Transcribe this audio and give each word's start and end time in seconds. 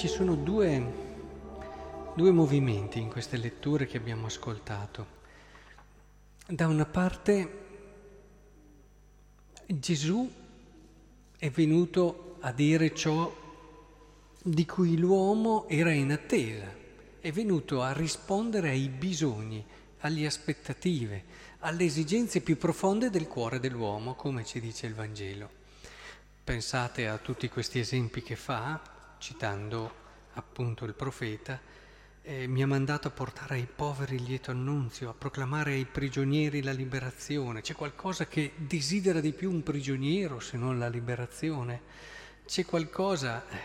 ci 0.00 0.08
sono 0.08 0.34
due, 0.34 0.82
due 2.14 2.30
movimenti 2.30 2.98
in 2.98 3.10
queste 3.10 3.36
letture 3.36 3.86
che 3.86 3.98
abbiamo 3.98 4.28
ascoltato. 4.28 5.06
Da 6.46 6.68
una 6.68 6.86
parte 6.86 7.58
Gesù 9.66 10.32
è 11.36 11.50
venuto 11.50 12.38
a 12.40 12.50
dire 12.50 12.94
ciò 12.94 13.30
di 14.42 14.64
cui 14.64 14.96
l'uomo 14.96 15.68
era 15.68 15.92
in 15.92 16.12
attesa, 16.12 16.74
è 17.20 17.30
venuto 17.30 17.82
a 17.82 17.92
rispondere 17.92 18.70
ai 18.70 18.88
bisogni, 18.88 19.62
alle 19.98 20.24
aspettative, 20.24 21.24
alle 21.58 21.84
esigenze 21.84 22.40
più 22.40 22.56
profonde 22.56 23.10
del 23.10 23.28
cuore 23.28 23.60
dell'uomo, 23.60 24.14
come 24.14 24.46
ci 24.46 24.60
dice 24.60 24.86
il 24.86 24.94
Vangelo. 24.94 25.50
Pensate 26.42 27.06
a 27.06 27.18
tutti 27.18 27.50
questi 27.50 27.80
esempi 27.80 28.22
che 28.22 28.36
fa, 28.36 28.98
citando 29.20 29.98
appunto 30.32 30.84
il 30.86 30.94
profeta, 30.94 31.60
eh, 32.22 32.46
mi 32.46 32.62
ha 32.62 32.66
mandato 32.66 33.08
a 33.08 33.10
portare 33.10 33.54
ai 33.54 33.68
poveri 33.72 34.16
il 34.16 34.22
lieto 34.24 34.50
annunzio, 34.50 35.10
a 35.10 35.14
proclamare 35.14 35.72
ai 35.72 35.84
prigionieri 35.84 36.62
la 36.62 36.72
liberazione. 36.72 37.60
C'è 37.60 37.74
qualcosa 37.74 38.26
che 38.26 38.52
desidera 38.56 39.20
di 39.20 39.32
più 39.32 39.50
un 39.50 39.62
prigioniero 39.62 40.40
se 40.40 40.56
non 40.56 40.78
la 40.78 40.88
liberazione? 40.88 41.82
C'è 42.46 42.64
qualcosa 42.64 43.46
eh, 43.48 43.58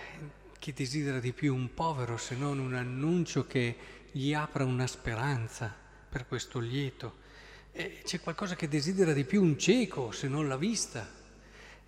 che 0.60 0.74
desidera 0.74 1.20
di 1.20 1.34
più 1.34 1.56
un 1.56 1.74
povero 1.74 2.18
se 2.18 2.36
non 2.36 2.60
un 2.60 2.76
annuncio 2.76 3.48
che 3.48 3.76
gli 4.12 4.34
apra 4.34 4.66
una 4.66 4.88
speranza 4.88 5.74
per 6.10 6.28
questo 6.28 6.60
lieto? 6.60 7.24
E 7.72 8.02
c'è 8.04 8.20
qualcosa 8.20 8.56
che 8.56 8.68
desidera 8.68 9.14
di 9.14 9.26
più 9.26 9.42
un 9.42 9.58
cieco 9.58 10.12
se 10.12 10.28
non 10.28 10.48
la 10.48 10.58
vista? 10.58 11.10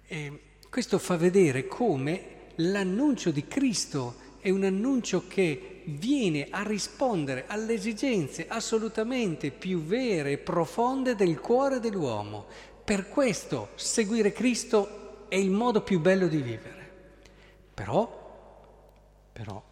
E 0.05 0.41
questo 0.69 0.99
fa 0.99 1.17
vedere 1.17 1.67
come 1.67 2.36
l'annuncio 2.57 3.31
di 3.31 3.47
Cristo 3.47 4.25
è 4.39 4.49
un 4.49 4.63
annuncio 4.63 5.27
che 5.27 5.83
viene 5.85 6.47
a 6.49 6.63
rispondere 6.63 7.45
alle 7.47 7.73
esigenze 7.73 8.47
assolutamente 8.47 9.51
più 9.51 9.81
vere 9.81 10.31
e 10.33 10.37
profonde 10.37 11.15
del 11.15 11.39
cuore 11.39 11.79
dell'uomo. 11.79 12.45
Per 12.83 13.09
questo 13.09 13.69
seguire 13.75 14.31
Cristo 14.31 15.25
è 15.27 15.35
il 15.35 15.51
modo 15.51 15.81
più 15.81 15.99
bello 15.99 16.27
di 16.27 16.41
vivere. 16.41 16.75
Però, 17.73 19.29
però, 19.33 19.63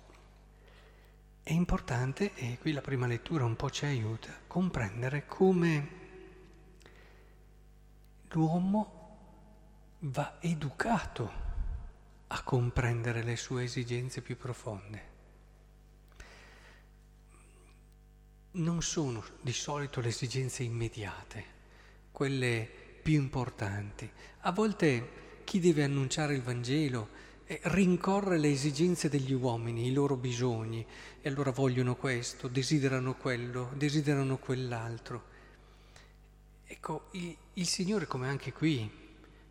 è 1.42 1.52
importante, 1.52 2.32
e 2.36 2.58
qui 2.60 2.72
la 2.72 2.82
prima 2.82 3.08
lettura 3.08 3.46
un 3.46 3.56
po' 3.56 3.70
ci 3.70 3.86
aiuta, 3.86 4.30
comprendere 4.48 5.26
come 5.26 6.04
l'uomo 8.30 8.94
va 10.00 10.38
educato 10.40 11.55
a 12.28 12.44
comprendere 12.44 13.24
le 13.24 13.36
sue 13.36 13.64
esigenze 13.64 14.22
più 14.22 14.38
profonde. 14.38 15.14
Non 18.52 18.82
sono 18.82 19.24
di 19.42 19.54
solito 19.54 20.00
le 20.02 20.08
esigenze 20.08 20.64
immediate, 20.64 21.44
quelle 22.12 22.68
più 23.04 23.14
importanti. 23.14 24.10
A 24.42 24.52
volte 24.52 25.42
chi 25.44 25.60
deve 25.60 25.84
annunciare 25.84 26.34
il 26.34 26.42
Vangelo 26.42 27.10
eh, 27.46 27.60
rincorre 27.66 28.40
le 28.40 28.50
esigenze 28.50 29.10
degli 29.10 29.34
uomini, 29.34 29.88
i 29.88 29.94
loro 29.94 30.16
bisogni, 30.16 30.86
e 31.22 31.30
allora 31.30 31.52
vogliono 31.52 31.96
questo, 31.96 32.48
desiderano 32.48 33.16
quello, 33.16 33.72
desiderano 33.76 34.38
quell'altro. 34.38 35.34
Ecco, 36.66 37.10
il, 37.12 37.38
il 37.54 37.68
Signore, 37.68 38.08
come 38.08 38.28
anche 38.28 38.52
qui 38.52 38.90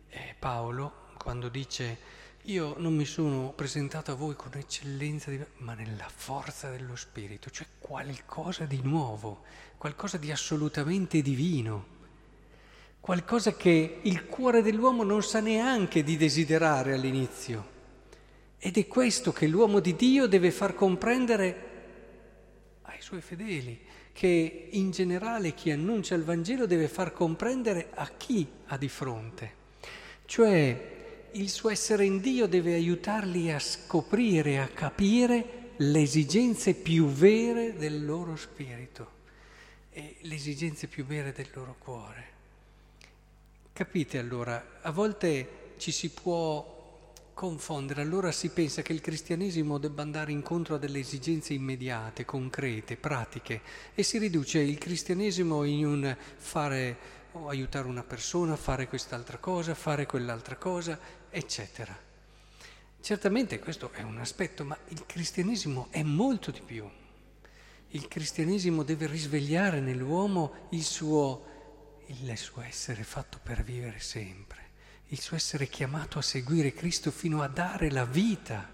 eh, 0.09 0.35
Paolo, 0.37 1.13
quando 1.17 1.47
dice 1.47 1.97
io 2.45 2.75
non 2.77 2.95
mi 2.95 3.05
sono 3.05 3.53
presentato 3.55 4.11
a 4.11 4.15
voi 4.15 4.35
con 4.35 4.51
eccellenza, 4.53 5.31
di... 5.31 5.43
ma 5.57 5.73
nella 5.73 6.07
forza 6.13 6.69
dello 6.69 6.95
Spirito, 6.95 7.49
cioè 7.49 7.65
qualcosa 7.79 8.65
di 8.65 8.81
nuovo, 8.83 9.41
qualcosa 9.77 10.17
di 10.17 10.31
assolutamente 10.31 11.21
divino, 11.21 11.93
qualcosa 12.99 13.55
che 13.55 13.99
il 14.01 14.25
cuore 14.25 14.61
dell'uomo 14.61 15.03
non 15.03 15.23
sa 15.23 15.39
neanche 15.39 16.03
di 16.03 16.17
desiderare 16.17 16.93
all'inizio. 16.93 17.73
Ed 18.59 18.77
è 18.77 18.87
questo 18.87 19.31
che 19.31 19.47
l'uomo 19.47 19.79
di 19.79 19.95
Dio 19.95 20.27
deve 20.27 20.51
far 20.51 20.75
comprendere 20.75 21.71
ai 22.83 23.01
suoi 23.01 23.21
fedeli, 23.21 23.79
che 24.11 24.69
in 24.71 24.91
generale 24.91 25.55
chi 25.55 25.71
annuncia 25.71 26.13
il 26.13 26.23
Vangelo 26.23 26.67
deve 26.67 26.87
far 26.87 27.11
comprendere 27.11 27.89
a 27.95 28.07
chi 28.15 28.47
ha 28.67 28.77
di 28.77 28.87
fronte. 28.87 29.63
Cioè 30.25 30.93
il 31.35 31.49
suo 31.49 31.69
essere 31.69 32.05
in 32.05 32.19
Dio 32.21 32.47
deve 32.47 32.73
aiutarli 32.73 33.51
a 33.51 33.59
scoprire, 33.59 34.59
a 34.59 34.67
capire 34.67 35.73
le 35.77 36.01
esigenze 36.01 36.73
più 36.73 37.07
vere 37.07 37.75
del 37.75 38.05
loro 38.05 38.37
spirito 38.37 39.11
e 39.91 40.15
le 40.21 40.35
esigenze 40.35 40.87
più 40.87 41.05
vere 41.05 41.33
del 41.33 41.49
loro 41.53 41.75
cuore. 41.77 42.33
Capite 43.73 44.17
allora, 44.17 44.79
a 44.81 44.91
volte 44.91 45.73
ci 45.77 45.91
si 45.91 46.09
può 46.11 47.13
confondere, 47.33 48.01
allora 48.01 48.31
si 48.31 48.47
pensa 48.51 48.81
che 48.81 48.93
il 48.93 49.01
cristianesimo 49.01 49.77
debba 49.77 50.03
andare 50.03 50.31
incontro 50.31 50.75
a 50.75 50.77
delle 50.77 50.99
esigenze 50.99 51.51
immediate, 51.51 52.23
concrete, 52.23 52.95
pratiche 52.95 53.61
e 53.93 54.03
si 54.03 54.17
riduce 54.19 54.59
il 54.59 54.77
cristianesimo 54.77 55.65
in 55.65 55.85
un 55.85 56.17
fare 56.37 57.23
o 57.37 57.49
aiutare 57.49 57.87
una 57.87 58.03
persona 58.03 58.53
a 58.53 58.57
fare 58.57 58.87
quest'altra 58.87 59.37
cosa, 59.37 59.75
fare 59.75 60.05
quell'altra 60.05 60.55
cosa, 60.55 60.97
eccetera. 61.29 61.95
Certamente 63.01 63.59
questo 63.59 63.91
è 63.91 64.01
un 64.01 64.17
aspetto, 64.19 64.63
ma 64.63 64.77
il 64.87 65.05
cristianesimo 65.05 65.87
è 65.91 66.01
molto 66.01 66.51
di 66.51 66.61
più. 66.61 66.89
Il 67.89 68.07
cristianesimo 68.07 68.83
deve 68.83 69.07
risvegliare 69.07 69.79
nell'uomo 69.79 70.67
il 70.71 70.83
suo, 70.83 72.01
il 72.07 72.37
suo 72.37 72.61
essere 72.61 73.03
fatto 73.03 73.39
per 73.43 73.63
vivere 73.63 73.99
sempre, 73.99 74.71
il 75.07 75.19
suo 75.19 75.35
essere 75.35 75.67
chiamato 75.67 76.17
a 76.17 76.23
seguire 76.23 76.73
Cristo 76.73 77.11
fino 77.11 77.41
a 77.41 77.47
dare 77.47 77.91
la 77.91 78.05
vita. 78.05 78.71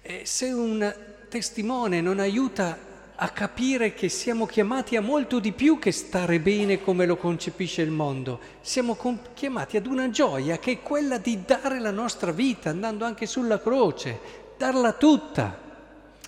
E 0.00 0.24
se 0.24 0.50
un 0.50 0.94
testimone 1.28 2.00
non 2.00 2.20
aiuta 2.20 2.87
a 3.20 3.30
capire 3.30 3.94
che 3.94 4.08
siamo 4.08 4.46
chiamati 4.46 4.94
a 4.94 5.00
molto 5.00 5.40
di 5.40 5.50
più 5.50 5.80
che 5.80 5.90
stare 5.90 6.38
bene 6.38 6.80
come 6.80 7.04
lo 7.04 7.16
concepisce 7.16 7.82
il 7.82 7.90
mondo. 7.90 8.38
Siamo 8.60 8.96
chiamati 9.34 9.76
ad 9.76 9.86
una 9.86 10.08
gioia 10.08 10.58
che 10.58 10.72
è 10.72 10.82
quella 10.82 11.18
di 11.18 11.44
dare 11.44 11.80
la 11.80 11.90
nostra 11.90 12.30
vita, 12.30 12.70
andando 12.70 13.04
anche 13.04 13.26
sulla 13.26 13.60
croce, 13.60 14.20
darla 14.56 14.92
tutta. 14.92 15.66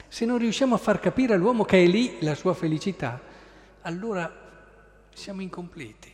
Se 0.08 0.24
non 0.24 0.38
riusciamo 0.38 0.74
a 0.74 0.78
far 0.78 0.98
capire 0.98 1.34
all'uomo 1.34 1.64
che 1.64 1.84
è 1.84 1.86
lì 1.86 2.16
la 2.20 2.34
sua 2.34 2.54
felicità, 2.54 3.20
allora 3.82 4.48
siamo 5.14 5.42
incompleti 5.42 6.12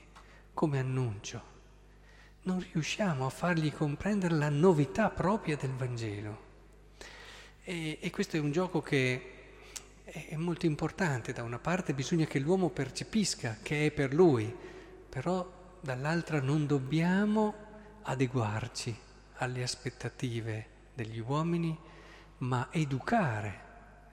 come 0.52 0.78
annuncio. 0.78 1.54
Non 2.42 2.62
riusciamo 2.72 3.24
a 3.24 3.30
fargli 3.30 3.72
comprendere 3.72 4.34
la 4.34 4.50
novità 4.50 5.08
propria 5.08 5.56
del 5.56 5.72
Vangelo. 5.72 6.44
E, 7.64 7.96
e 7.98 8.10
questo 8.10 8.36
è 8.36 8.40
un 8.40 8.52
gioco 8.52 8.82
che 8.82 9.30
è 10.06 10.36
molto 10.36 10.66
importante, 10.66 11.32
da 11.32 11.42
una 11.42 11.58
parte 11.58 11.92
bisogna 11.92 12.26
che 12.26 12.38
l'uomo 12.38 12.70
percepisca 12.70 13.58
che 13.60 13.86
è 13.86 13.90
per 13.90 14.14
lui, 14.14 14.54
però 15.08 15.74
dall'altra 15.80 16.40
non 16.40 16.64
dobbiamo 16.66 17.54
adeguarci 18.02 18.96
alle 19.38 19.64
aspettative 19.64 20.66
degli 20.94 21.18
uomini, 21.18 21.76
ma 22.38 22.68
educare 22.70 23.64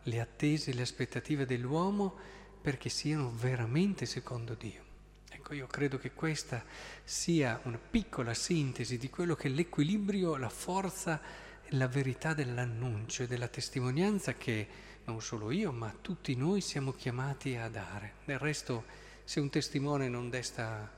le 0.04 0.20
attese 0.20 0.72
e 0.72 0.74
le 0.74 0.82
aspettative 0.82 1.46
dell'uomo 1.46 2.16
perché 2.60 2.90
siano 2.90 3.32
veramente 3.32 4.08
secondo 4.08 4.56
Dio. 4.56 4.82
Ecco, 5.30 5.54
io 5.54 5.68
credo 5.68 6.00
che 6.00 6.14
questa 6.14 6.64
sia 7.04 7.60
una 7.66 7.78
piccola 7.78 8.34
sintesi 8.34 8.98
di 8.98 9.12
quello 9.12 9.36
che 9.36 9.48
l'equilibrio, 9.48 10.38
la 10.38 10.50
forza 10.50 11.22
la 11.70 11.88
verità 11.88 12.34
dell'annuncio 12.34 13.24
e 13.24 13.28
della 13.28 13.48
testimonianza 13.48 14.34
che 14.34 14.68
non 15.06 15.22
solo 15.22 15.52
io, 15.52 15.72
ma 15.72 15.94
tutti 16.02 16.36
noi 16.36 16.62
siamo 16.62 16.94
chiamati 16.94 17.56
a 17.56 17.68
dare. 17.68 18.14
Del 18.26 18.40
resto, 18.40 18.86
se 19.24 19.40
un 19.40 19.50
testimone 19.50 20.08
non 20.08 20.30
desta, 20.30 20.90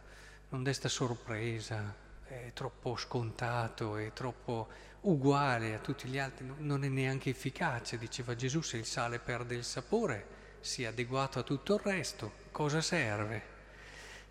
non 0.50 0.64
desta 0.64 0.90
sorpresa, 0.90 1.96
è 2.24 2.52
troppo 2.54 2.96
scontato, 2.96 3.98
è 3.98 4.12
troppo 4.14 4.68
uguale 5.02 5.76
a 5.76 5.80
tutti 5.80 6.08
gli 6.08 6.18
altri, 6.18 6.52
non 6.58 6.84
è 6.84 6.88
neanche 6.88 7.30
efficace, 7.30 7.98
diceva 7.98 8.36
Gesù, 8.36 8.62
se 8.62 8.78
il 8.78 8.86
sale 8.86 9.20
perde 9.20 9.56
il 9.56 9.64
sapore, 9.64 10.28
sia 10.60 10.90
adeguato 10.90 11.40
a 11.40 11.44
tutto 11.44 11.76
il 11.76 11.82
resto, 11.82 12.32
cosa 12.52 12.82
serve? 12.82 13.54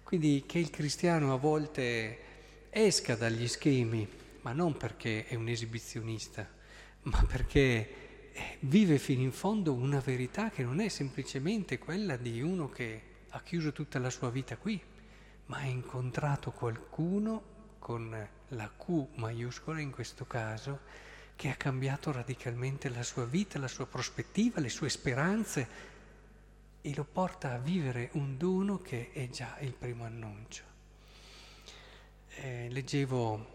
Quindi 0.03 0.44
che 0.47 0.59
il 0.59 0.70
cristiano 0.70 1.32
a 1.32 1.37
volte 1.38 2.19
esca 2.70 3.15
dagli 3.15 3.47
schemi, 3.47 4.06
ma 4.43 4.53
non 4.53 4.77
perché 4.77 5.27
è 5.27 5.37
un 5.37 5.49
esibizionista, 5.49 6.47
ma 7.03 7.25
perché 7.25 8.04
vive 8.60 8.98
fino 8.98 9.22
in 9.22 9.32
fondo 9.32 9.72
una 9.72 10.00
verità 10.00 10.50
che 10.50 10.62
non 10.62 10.81
è 10.81 10.88
semplicemente 10.88 11.78
quella 11.78 12.16
di 12.16 12.40
uno 12.40 12.69
che 12.69 13.02
ha 13.31 13.42
chiuso 13.42 13.72
tutta 13.72 13.98
la 13.98 14.10
sua 14.10 14.31
vita 14.31 14.56
qui, 14.56 14.81
ma 15.46 15.58
ha 15.58 15.64
incontrato 15.64 16.50
qualcuno 16.50 17.52
con 17.78 18.28
la 18.48 18.70
Q 18.76 19.06
maiuscola 19.16 19.81
in 19.81 19.90
questo 19.90 20.26
caso, 20.26 20.81
che 21.36 21.48
ha 21.48 21.54
cambiato 21.54 22.12
radicalmente 22.12 22.88
la 22.88 23.02
sua 23.02 23.25
vita, 23.25 23.58
la 23.58 23.69
sua 23.69 23.86
prospettiva, 23.86 24.60
le 24.60 24.69
sue 24.69 24.88
speranze 24.88 25.92
e 26.81 26.94
lo 26.94 27.04
porta 27.04 27.52
a 27.52 27.58
vivere 27.58 28.10
un 28.12 28.36
dono 28.36 28.81
che 28.81 29.10
è 29.12 29.28
già 29.28 29.56
il 29.60 29.72
primo 29.72 30.04
annuncio. 30.04 30.62
Eh, 32.36 32.69
leggevo 32.70 33.52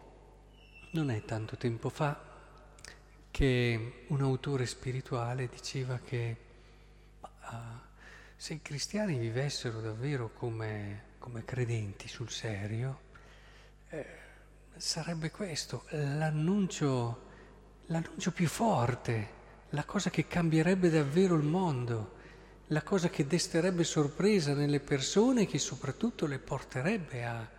non 0.91 1.09
è 1.09 1.23
tanto 1.23 1.55
tempo 1.55 1.89
fa 1.89 2.28
che 3.39 4.03
un 4.07 4.21
autore 4.21 4.65
spirituale 4.65 5.47
diceva 5.47 5.97
che 6.03 6.35
uh, 7.21 7.27
se 8.35 8.55
i 8.55 8.61
cristiani 8.61 9.17
vivessero 9.17 9.79
davvero 9.79 10.33
come, 10.33 11.03
come 11.19 11.45
credenti 11.45 12.09
sul 12.09 12.29
serio, 12.29 12.99
eh, 13.91 14.05
sarebbe 14.75 15.31
questo 15.31 15.85
l'annuncio, 15.91 17.27
l'annuncio 17.85 18.33
più 18.33 18.49
forte, 18.49 19.29
la 19.69 19.85
cosa 19.85 20.09
che 20.09 20.27
cambierebbe 20.27 20.89
davvero 20.89 21.35
il 21.35 21.45
mondo, 21.45 22.15
la 22.67 22.83
cosa 22.83 23.07
che 23.07 23.25
desterebbe 23.25 23.85
sorpresa 23.85 24.53
nelle 24.53 24.81
persone 24.81 25.43
e 25.43 25.45
che 25.45 25.59
soprattutto 25.59 26.25
le 26.25 26.39
porterebbe 26.39 27.23
a, 27.23 27.49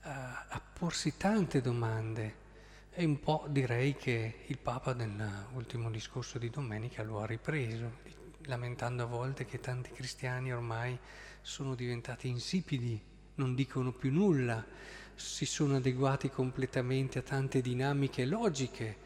a, 0.00 0.46
a 0.48 0.60
porsi 0.72 1.18
tante 1.18 1.60
domande. 1.60 2.48
E 2.92 3.04
un 3.04 3.20
po' 3.20 3.46
direi 3.48 3.94
che 3.94 4.40
il 4.46 4.58
Papa 4.58 4.92
nell'ultimo 4.94 5.90
discorso 5.90 6.38
di 6.38 6.50
domenica 6.50 7.04
lo 7.04 7.20
ha 7.20 7.26
ripreso, 7.26 7.98
lamentando 8.46 9.04
a 9.04 9.06
volte 9.06 9.44
che 9.44 9.60
tanti 9.60 9.92
cristiani 9.92 10.52
ormai 10.52 10.98
sono 11.40 11.76
diventati 11.76 12.26
insipidi, 12.26 13.00
non 13.36 13.54
dicono 13.54 13.92
più 13.92 14.10
nulla, 14.10 14.66
si 15.14 15.46
sono 15.46 15.76
adeguati 15.76 16.30
completamente 16.30 17.20
a 17.20 17.22
tante 17.22 17.60
dinamiche 17.60 18.26
logiche, 18.26 18.96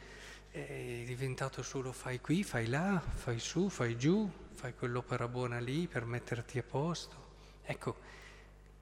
è 0.51 1.03
diventato 1.05 1.63
solo 1.63 1.93
fai 1.93 2.21
qui, 2.21 2.43
fai 2.43 2.69
là, 2.69 2.99
fai 2.99 3.39
su, 3.39 3.69
fai 3.69 3.99
giù, 3.99 4.29
fai 4.55 4.75
quell'opera 4.75 5.29
buona 5.29 5.59
lì 5.61 5.87
per 5.89 6.07
metterti 6.07 6.59
a 6.59 6.63
posto. 6.63 7.33
Ecco, 7.63 7.99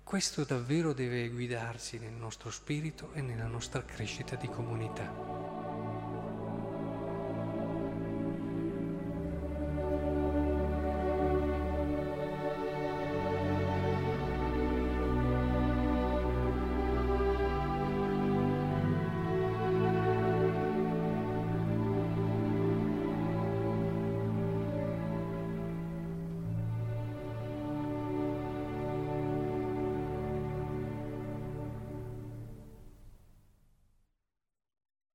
questo 0.05 0.45
davvero 0.45 0.93
deve 0.93 1.29
guidarci 1.29 1.99
nel 1.99 2.13
nostro 2.13 2.51
spirito 2.51 3.13
e 3.15 3.23
nella 3.23 3.47
nostra 3.47 3.85
crescita 3.85 4.37
di 4.37 4.49
comunità. 4.49 5.52